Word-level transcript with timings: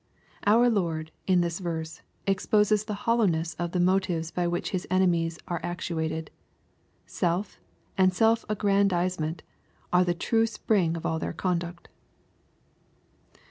Our 0.47 0.67
Lord, 0.67 1.11
in 1.27 1.41
this 1.41 1.59
verse, 1.59 2.01
exposes 2.25 2.83
the 2.85 2.95
hollowness 3.05 3.53
of 3.59 3.71
the 3.71 3.79
motives 3.79 4.31
by 4.31 4.47
which 4.47 4.71
His 4.71 4.87
enemies 4.89 5.37
were 5.47 5.63
actuated. 5.63 6.31
Self, 7.05 7.59
and 7.99 8.11
self 8.11 8.43
aggrandize 8.49 9.19
ment, 9.19 9.43
were 9.93 10.03
the 10.03 10.15
true 10.15 10.47
spring 10.47 10.97
of 10.97 11.05
all 11.05 11.19
their 11.19 11.33
conduct. 11.33 11.87